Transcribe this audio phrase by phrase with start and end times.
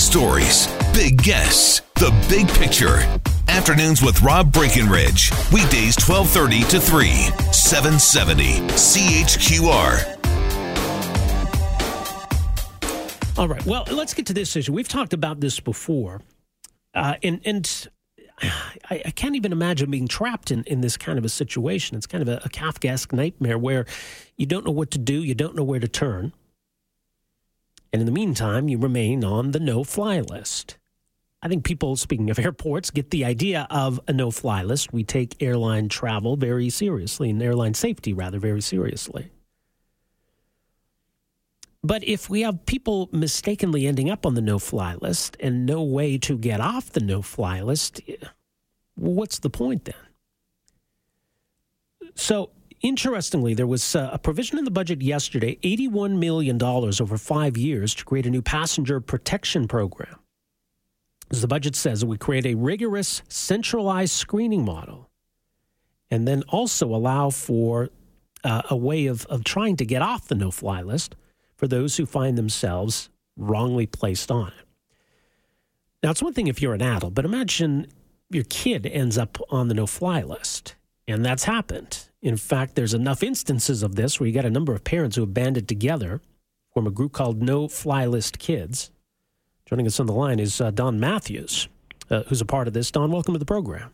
[0.00, 2.98] stories, big guests, the big picture.
[3.48, 5.30] Afternoons with Rob Breckenridge.
[5.52, 7.08] Weekdays 1230 to 3,
[7.52, 10.16] 770 CHQR.
[13.38, 13.64] All right.
[13.66, 14.72] Well, let's get to this issue.
[14.72, 16.22] We've talked about this before.
[16.94, 17.88] Uh, and and
[18.90, 21.96] I, I, can't even imagine being trapped in, in this kind of a situation.
[21.96, 23.86] It's kind of a, a Kafkaesque nightmare where
[24.36, 26.32] you don't know what to do, you don't know where to turn.
[27.92, 30.78] And in the meantime, you remain on the no fly list.
[31.42, 34.92] I think people, speaking of airports, get the idea of a no fly list.
[34.92, 39.30] We take airline travel very seriously and airline safety, rather, very seriously.
[41.82, 45.82] But if we have people mistakenly ending up on the no fly list and no
[45.82, 48.02] way to get off the no fly list,
[48.96, 49.94] what's the point then?
[52.14, 57.56] So, interestingly, there was uh, a provision in the budget yesterday $81 million over five
[57.56, 60.16] years to create a new passenger protection program.
[61.30, 65.10] As the budget says, it would create a rigorous, centralized screening model
[66.10, 67.90] and then also allow for
[68.42, 71.14] uh, a way of, of trying to get off the no fly list
[71.56, 74.66] for those who find themselves wrongly placed on it.
[76.02, 77.86] Now, it's one thing if you're an adult, but imagine
[78.30, 80.74] your kid ends up on the no fly list.
[81.06, 82.09] And that's happened.
[82.22, 85.22] In fact, there's enough instances of this where you got a number of parents who
[85.22, 86.20] have banded together,
[86.74, 88.90] form a group called No Fly List Kids.
[89.64, 91.68] Joining us on the line is uh, Don Matthews,
[92.10, 92.90] uh, who's a part of this.
[92.90, 93.90] Don, welcome to the program.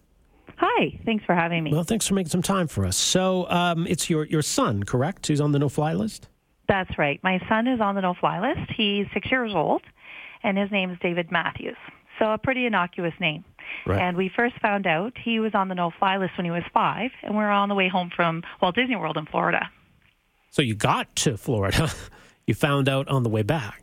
[0.56, 1.72] Hi, thanks for having me.
[1.72, 2.96] Well, thanks for making some time for us.
[2.96, 6.28] So, um, it's your, your son, correct, who's on the no fly list?
[6.68, 7.20] That's right.
[7.22, 8.72] My son is on the no-fly list.
[8.76, 9.82] He's six years old,
[10.42, 11.76] and his name is David Matthews.
[12.18, 13.44] So a pretty innocuous name.
[13.86, 14.00] Right.
[14.00, 17.10] And we first found out he was on the no-fly list when he was five,
[17.22, 19.70] and we were on the way home from Walt Disney World in Florida.
[20.50, 21.90] So you got to Florida.
[22.46, 23.82] you found out on the way back.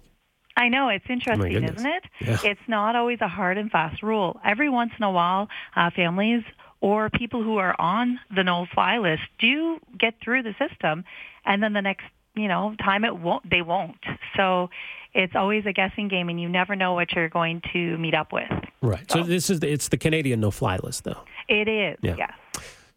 [0.56, 2.04] I know it's interesting, isn't it?
[2.22, 2.38] Yeah.
[2.44, 4.40] It's not always a hard and fast rule.
[4.46, 6.44] Every once in a while, uh, families
[6.80, 11.06] or people who are on the no-fly list do get through the system,
[11.46, 12.06] and then the next
[12.36, 14.04] you know, time it won't, they won't.
[14.36, 14.70] So
[15.14, 18.32] it's always a guessing game, and you never know what you're going to meet up
[18.32, 18.50] with.
[18.82, 19.10] Right.
[19.12, 21.24] So, so this is the, it's the Canadian no-fly list, though.
[21.48, 21.98] It is.
[22.02, 22.16] Yeah.
[22.18, 22.34] Yes.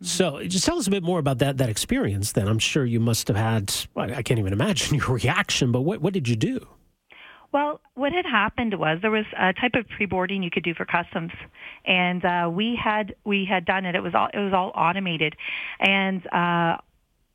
[0.02, 2.32] So, just tell us a bit more about that that experience.
[2.32, 3.74] Then I'm sure you must have had.
[3.96, 5.72] I can't even imagine your reaction.
[5.72, 6.66] But what what did you do?
[7.52, 10.84] Well, what had happened was there was a type of pre-boarding you could do for
[10.84, 11.32] customs,
[11.86, 13.94] and uh, we had we had done it.
[13.94, 15.36] It was all it was all automated,
[15.80, 16.76] and uh,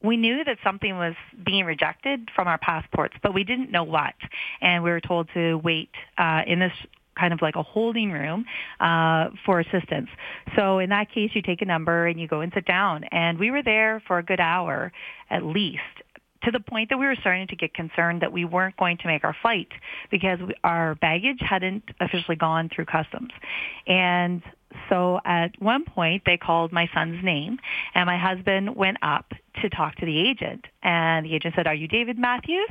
[0.04, 4.16] we knew that something was being rejected from our passports, but we didn't know what.
[4.62, 6.74] And we were told to wait uh, in this
[7.20, 8.46] kind of like a holding room
[8.80, 10.10] uh, for assistance.
[10.56, 13.04] So in that case, you take a number and you go and sit down.
[13.12, 14.92] And we were there for a good hour
[15.30, 15.82] at least
[16.44, 19.08] to the point that we were starting to get concerned that we weren't going to
[19.08, 19.68] make our flight
[20.10, 23.32] because we, our baggage hadn't officially gone through customs.
[23.86, 24.42] And
[24.90, 27.60] so at one point they called my son's name
[27.94, 30.66] and my husband went up to talk to the agent.
[30.84, 32.70] And the agent said are you david matthews?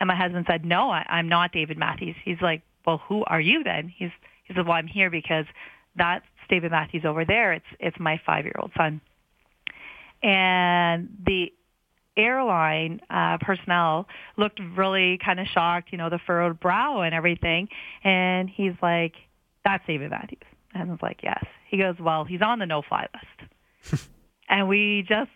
[0.00, 2.16] And my husband said no I, i'm not david matthews.
[2.24, 3.92] He's like well who are you then?
[3.94, 4.10] He's
[4.44, 5.46] he said well i'm here because
[5.96, 7.52] that's david matthews over there.
[7.52, 9.00] It's it's my five year old son.
[10.22, 11.52] And the
[12.16, 17.68] airline uh, personnel looked really kind of shocked you know the furrowed brow and everything.
[18.04, 19.14] And he's like
[19.64, 21.44] that's david matthews and I was like, yes.
[21.68, 24.08] He goes, well, he's on the no-fly list.
[24.48, 25.30] and we just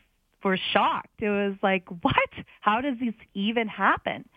[0.44, 1.20] were shocked.
[1.20, 2.30] It was like, what?
[2.60, 4.28] How does this even happen?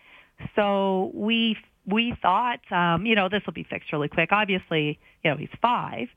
[0.56, 1.56] So we
[1.86, 4.30] we thought, um, you know, this will be fixed really quick.
[4.32, 6.08] Obviously, you know, he's five.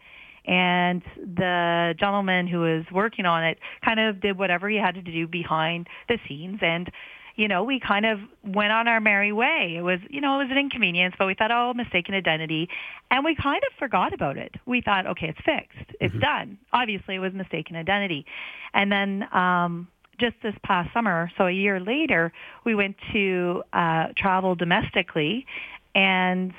[0.45, 5.01] And the gentleman who was working on it kind of did whatever he had to
[5.01, 6.91] do behind the scenes and
[7.35, 9.75] you know, we kind of went on our merry way.
[9.77, 12.69] It was, you know, it was an inconvenience, but we thought, oh, mistaken identity.
[13.09, 14.53] And we kind of forgot about it.
[14.65, 15.95] We thought, okay, it's fixed.
[15.99, 16.19] It's mm-hmm.
[16.19, 16.57] done.
[16.71, 18.25] Obviously, it was mistaken identity.
[18.73, 19.87] And then um,
[20.19, 22.31] just this past summer, so a year later,
[22.65, 25.47] we went to uh, travel domestically
[25.95, 26.53] and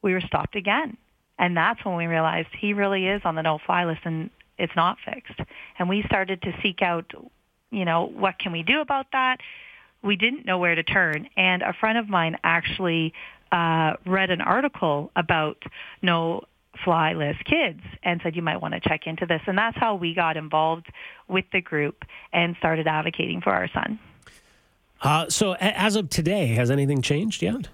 [0.00, 0.96] we were stopped again.
[1.38, 4.98] And that's when we realized he really is on the no-fly list and it's not
[5.04, 5.38] fixed.
[5.78, 7.12] And we started to seek out,
[7.70, 9.38] you know, what can we do about that?
[10.04, 11.28] We didn't know where to turn.
[11.36, 13.14] And a friend of mine actually
[13.50, 15.62] uh, read an article about
[16.02, 16.42] no
[16.84, 19.40] fly list kids and said you might want to check into this.
[19.46, 20.86] And that's how we got involved
[21.28, 23.98] with the group and started advocating for our son.
[25.00, 27.68] Uh, so as of today, has anything changed yet?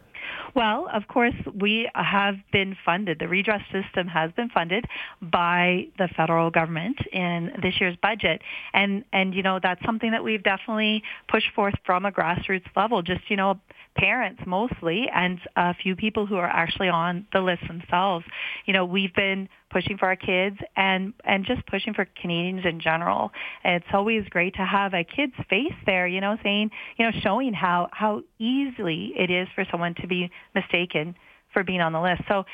[0.55, 3.19] Well, of course, we have been funded.
[3.19, 4.85] The redress system has been funded
[5.23, 8.43] by the federal government in this year's budget,
[8.73, 13.02] and and you know that's something that we've definitely pushed forth from a grassroots level.
[13.02, 13.61] Just you know,
[13.97, 18.25] parents mostly, and a few people who are actually on the list themselves.
[18.67, 22.81] You know, we've been pushing for our kids and and just pushing for Canadians in
[22.81, 23.31] general.
[23.64, 27.52] It's always great to have a kid's face there, you know, saying, you know, showing
[27.55, 31.14] how how easily it is for someone to be mistaken
[31.52, 32.22] for being on the list.
[32.28, 32.44] So,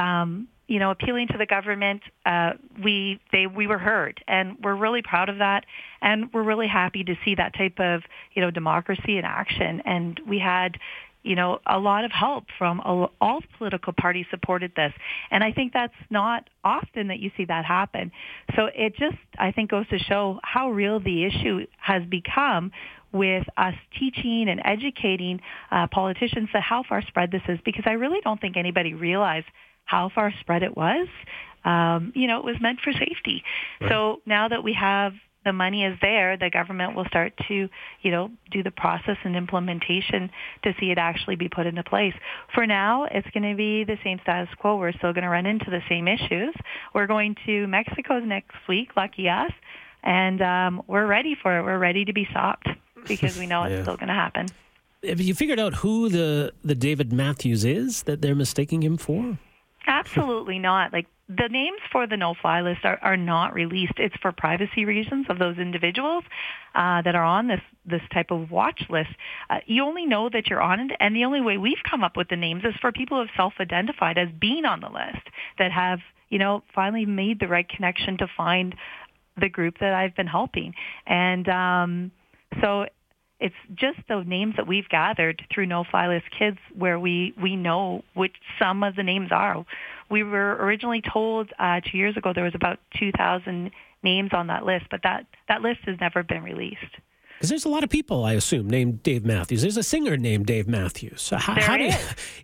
[0.00, 2.52] um, you know, appealing to the government, uh,
[2.82, 5.64] we they we were heard, and we're really proud of that,
[6.02, 8.02] and we're really happy to see that type of
[8.34, 9.82] you know democracy in action.
[9.84, 10.78] And we had
[11.26, 14.92] you know, a lot of help from all political parties supported this.
[15.30, 18.12] And I think that's not often that you see that happen.
[18.54, 22.70] So it just, I think, goes to show how real the issue has become
[23.12, 25.40] with us teaching and educating
[25.70, 29.46] uh, politicians that how far spread this is because I really don't think anybody realized
[29.84, 31.08] how far spread it was.
[31.64, 33.42] Um, you know, it was meant for safety.
[33.80, 33.90] Right.
[33.90, 35.14] So now that we have
[35.46, 37.68] the money is there, the government will start to,
[38.02, 40.28] you know, do the process and implementation
[40.64, 42.12] to see it actually be put into place.
[42.52, 44.76] For now, it's going to be the same status quo.
[44.76, 46.54] We're still going to run into the same issues.
[46.92, 49.52] We're going to Mexico next week, lucky us,
[50.02, 51.62] and um, we're ready for it.
[51.62, 52.68] We're ready to be stopped
[53.06, 54.48] because we know it's still going to happen.
[55.04, 59.38] Have you figured out who the, the David Matthews is that they're mistaking him for?
[59.86, 60.92] Absolutely not.
[60.92, 63.94] Like the names for the no-fly list are, are not released.
[63.98, 66.24] It's for privacy reasons of those individuals
[66.74, 69.10] uh, that are on this this type of watch list.
[69.48, 72.16] Uh, you only know that you're on it, and the only way we've come up
[72.16, 75.26] with the names is for people who have self-identified as being on the list
[75.58, 78.74] that have you know finally made the right connection to find
[79.40, 80.74] the group that I've been helping,
[81.06, 82.10] and um,
[82.60, 82.86] so
[83.38, 87.56] it's just the names that we've gathered through No Fly List Kids where we, we
[87.56, 89.64] know which some of the names are.
[90.10, 93.70] We were originally told uh, two years ago there was about 2,000
[94.02, 96.80] names on that list, but that, that list has never been released.
[97.36, 99.60] Because there's a lot of people, I assume, named Dave Matthews.
[99.60, 101.20] There's a singer named Dave Matthews.
[101.20, 101.92] So how, how do you,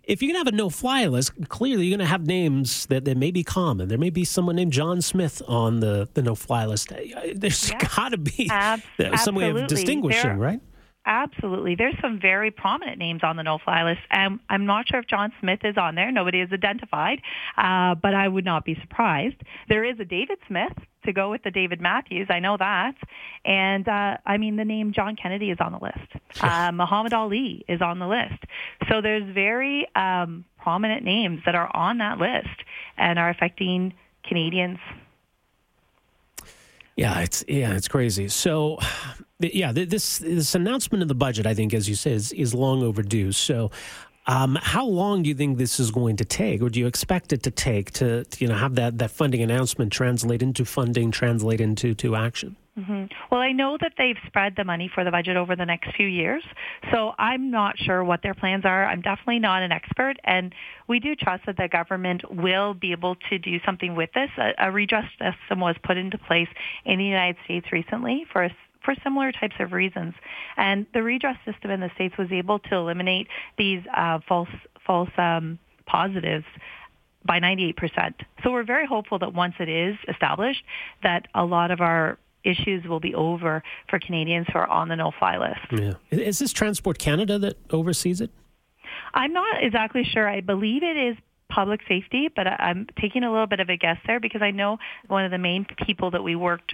[0.03, 3.03] if you're going to have a no-fly list, clearly you're going to have names that,
[3.05, 3.87] that may be common.
[3.87, 6.93] There may be someone named John Smith on the, the no-fly list.
[7.33, 7.77] There's yeah.
[7.95, 8.81] got to be Ab-
[9.17, 10.61] some way of distinguishing, there, right?
[11.05, 11.75] Absolutely.
[11.75, 14.01] There's some very prominent names on the no-fly list.
[14.09, 16.11] and I'm not sure if John Smith is on there.
[16.11, 17.21] Nobody is identified,
[17.57, 19.35] uh, but I would not be surprised.
[19.67, 20.73] There is a David Smith
[21.05, 22.27] to go with the David Matthews.
[22.29, 22.95] I know that.
[23.43, 26.41] And uh, I mean, the name John Kennedy is on the list.
[26.41, 28.41] Uh, Muhammad Ali is on the list.
[28.89, 32.63] So there's very um, prominent names that are on that list
[32.97, 34.79] and are affecting Canadians
[36.95, 38.27] yeah, it's yeah, it's crazy.
[38.29, 38.79] So,
[39.39, 42.83] yeah, this this announcement of the budget, I think, as you said, is, is long
[42.83, 43.31] overdue.
[43.31, 43.71] So,
[44.27, 47.33] um, how long do you think this is going to take, or do you expect
[47.33, 51.11] it to take to, to you know have that that funding announcement translate into funding,
[51.11, 52.55] translate into to action?
[52.77, 53.05] Mm-hmm.
[53.29, 56.07] Well, I know that they've spread the money for the budget over the next few
[56.07, 56.43] years,
[56.91, 58.85] so I'm not sure what their plans are.
[58.85, 60.55] I'm definitely not an expert, and
[60.87, 64.29] we do trust that the government will be able to do something with this.
[64.39, 66.47] A, a redress system was put into place
[66.83, 70.13] in the United States recently for a for similar types of reasons.
[70.57, 73.27] And the redress system in the states was able to eliminate
[73.57, 74.49] these uh, false
[74.85, 76.45] false um, positives
[77.25, 77.75] by 98%.
[78.43, 80.61] So we're very hopeful that once it is established,
[81.03, 84.95] that a lot of our issues will be over for Canadians who are on the
[84.95, 85.81] no-fly list.
[85.81, 85.93] Yeah.
[86.11, 88.31] Is this Transport Canada that oversees it?
[89.13, 90.27] I'm not exactly sure.
[90.27, 91.17] I believe it is
[91.49, 94.79] public safety, but I'm taking a little bit of a guess there because I know
[95.07, 96.73] one of the main people that we worked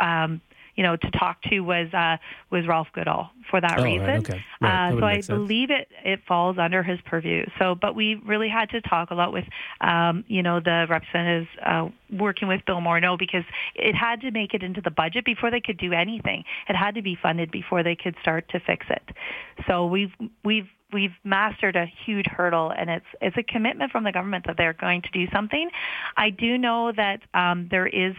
[0.00, 0.40] um,
[0.74, 2.16] you know, to talk to was uh,
[2.50, 4.06] was Ralph Goodale for that oh, reason.
[4.06, 4.44] Right, okay.
[4.60, 4.88] right.
[4.88, 5.26] Uh, so I sense.
[5.26, 7.44] believe it it falls under his purview.
[7.58, 9.44] So, but we really had to talk a lot with,
[9.80, 14.54] um, you know, the representatives uh, working with Bill Morneau because it had to make
[14.54, 16.44] it into the budget before they could do anything.
[16.68, 19.14] It had to be funded before they could start to fix it.
[19.66, 20.12] So we've
[20.44, 24.56] we've we've mastered a huge hurdle and it's it's a commitment from the government that
[24.56, 25.70] they're going to do something.
[26.16, 28.14] I do know that um, there is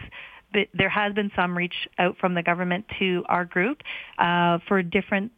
[0.72, 3.82] there has been some reach out from the government to our group
[4.18, 5.32] uh, for different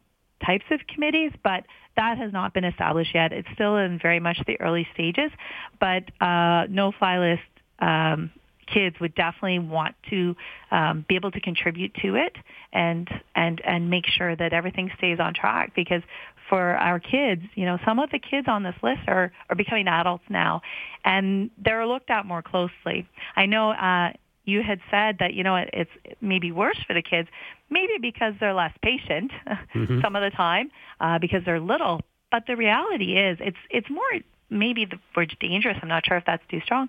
[0.45, 1.63] types of committees, but
[1.95, 3.33] that has not been established yet.
[3.33, 5.31] It's still in very much the early stages,
[5.79, 7.41] but uh, no-fly list
[7.79, 8.31] um,
[8.71, 10.35] kids would definitely want to
[10.71, 12.35] um, be able to contribute to it
[12.73, 16.01] and and and make sure that everything stays on track because
[16.49, 19.87] for our kids, you know, some of the kids on this list are are becoming
[19.87, 20.61] adults now,
[21.03, 23.07] and they're looked at more closely.
[23.35, 24.13] I know uh,
[24.47, 27.27] you had said that you know it's maybe worse for the kids,
[27.69, 29.31] maybe because they're less patient
[29.75, 30.01] mm-hmm.
[30.01, 32.01] some of the time, uh, because they're little.
[32.31, 35.77] but the reality is, it's it's more maybe the word dangerous.
[35.81, 36.87] I'm not sure if that's too strong,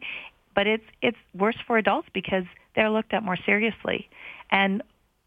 [0.54, 4.08] but it's it's worse for adults because they're looked at more seriously.
[4.50, 4.82] And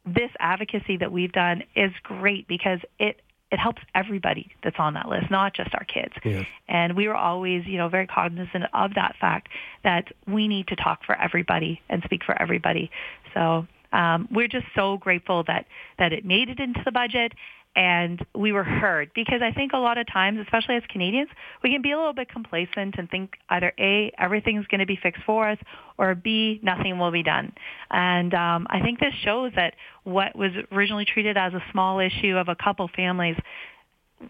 [0.06, 5.10] this advocacy that we've done is great because it it helps everybody that's on that
[5.10, 6.14] list, not just our kids.
[6.24, 6.44] Yeah.
[6.70, 9.50] And we were always, you know, very cognizant of that fact
[9.84, 12.90] that we need to talk for everybody and speak for everybody.
[13.34, 15.66] So um, we're just so grateful that
[16.00, 17.34] that it made it into the budget
[17.76, 21.30] and we were heard because I think a lot of times, especially as Canadians,
[21.64, 25.00] we can be a little bit complacent and think either A, everything's going to be
[25.02, 25.58] fixed for us,
[25.98, 27.54] or B, nothing will be done.
[27.90, 32.36] And um, I think this shows that what was originally treated as a small issue
[32.36, 33.38] of a couple families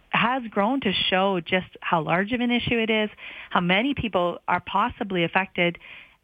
[0.10, 3.10] has grown to show just how large of an issue it is,
[3.50, 5.78] how many people are possibly affected,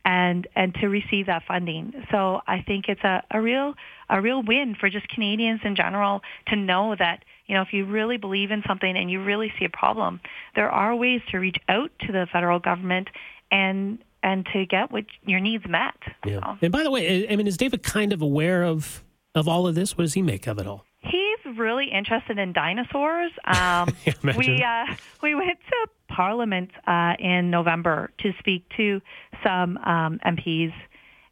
[0.08, 1.94] and and to receive that funding.
[2.12, 3.74] So I think it's a, a real
[4.10, 7.86] a real win for just Canadians in general to know that you know if you
[7.86, 10.22] really believe in something and you really see a problem,
[10.56, 13.10] there are ways to reach out to the federal government
[13.52, 15.96] and and to get what your needs met.
[16.26, 16.40] Yeah.
[16.40, 16.58] So.
[16.62, 19.04] And by the way, I mean, is David kind of aware of
[19.36, 19.98] of all of this?
[19.98, 20.86] What does he make of it all?
[21.00, 23.32] He's really interested in dinosaurs.
[23.44, 23.94] Um,
[24.38, 29.02] we uh, we went to Parliament uh, in November to speak to
[29.44, 30.74] some um, MPs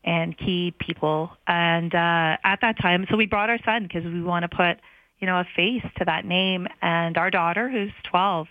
[0.03, 4.21] and key people, and uh, at that time, so we brought our son because we
[4.21, 4.79] want to put
[5.19, 8.47] you know a face to that name, and our daughter who's 12,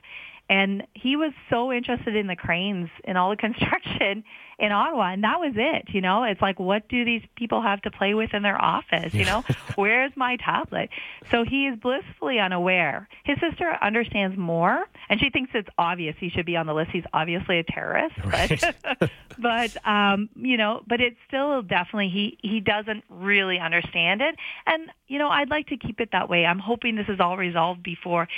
[0.49, 4.25] and he was so interested in the cranes and all the construction
[4.59, 5.89] in Ottawa, and that was it.
[5.89, 9.13] You know, it's like, what do these people have to play with in their office?
[9.13, 9.43] You know,
[9.75, 10.91] where's my tablet?
[11.31, 13.09] So he is blissfully unaware.
[13.25, 16.91] His sister understands more, and she thinks it's obvious he should be on the list.
[16.93, 18.75] He's obviously a terrorist, right.
[18.99, 24.37] but but um, you know, but it's still definitely he he doesn't really understand it,
[24.67, 26.47] and you know, I'd like to keep it that way.
[26.47, 28.29] I'm hoping this is all resolved before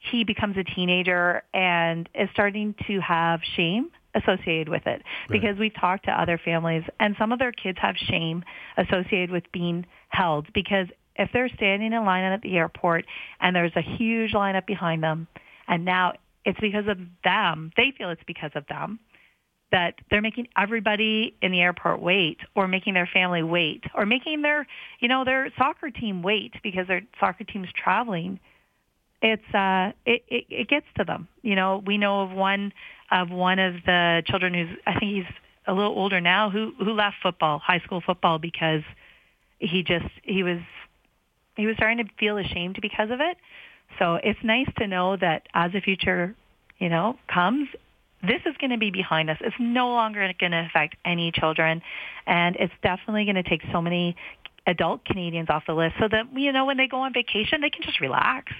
[0.00, 5.02] he becomes a teenager and is starting to have shame associated with it.
[5.28, 8.42] Because we've talked to other families and some of their kids have shame
[8.76, 10.52] associated with being held.
[10.52, 13.04] Because if they're standing in line at the airport
[13.40, 15.28] and there's a huge lineup behind them
[15.68, 16.14] and now
[16.44, 18.98] it's because of them, they feel it's because of them
[19.70, 24.42] that they're making everybody in the airport wait or making their family wait or making
[24.42, 24.66] their,
[24.98, 28.40] you know, their soccer team wait because their soccer team's traveling
[29.22, 32.72] it's uh it, it it gets to them you know we know of one
[33.10, 35.34] of one of the children who's I think he's
[35.66, 38.82] a little older now who who left football, high school football because
[39.58, 40.60] he just he was
[41.56, 43.36] he was starting to feel ashamed because of it.
[43.98, 46.34] So it's nice to know that as the future,
[46.78, 47.68] you know, comes,
[48.22, 49.36] this is going to be behind us.
[49.40, 51.82] It's no longer going to affect any children,
[52.26, 54.16] and it's definitely going to take so many
[54.66, 57.70] adult Canadians off the list so that you know when they go on vacation they
[57.70, 58.52] can just relax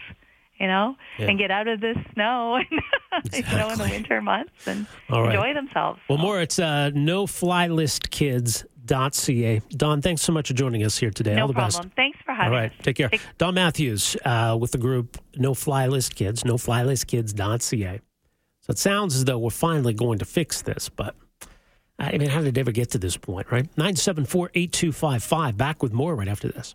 [0.60, 1.26] you know, yeah.
[1.26, 2.58] and get out of the snow
[3.24, 3.44] exactly.
[3.50, 5.98] you know in the winter months and enjoy themselves.
[6.08, 8.64] Well, more it's uh, no fly list kids.
[8.86, 11.36] Don, thanks so much for joining us here today.
[11.36, 11.84] No All the problem.
[11.84, 11.94] best.
[11.96, 12.76] Thanks for having All right, us.
[12.82, 13.08] take care.
[13.08, 18.00] Take- Don Matthews uh, with the group No Fly List Kids, no fly list kids.ca.
[18.62, 21.14] So it sounds as though we're finally going to fix this, but
[22.00, 23.66] I mean, how did it ever get to this point, right?
[23.76, 25.56] 974 8255.
[25.56, 26.74] Back with more right after this.